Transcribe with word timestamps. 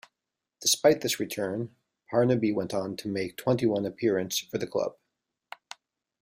Despite 0.61 1.01
this 1.01 1.19
return, 1.19 1.75
Parnaby 2.11 2.51
went 2.55 2.73
on 2.73 2.97
to 2.97 3.07
make 3.07 3.37
twenty-one 3.37 3.85
appearance 3.85 4.39
for 4.39 4.57
the 4.57 4.65
club. 4.65 4.95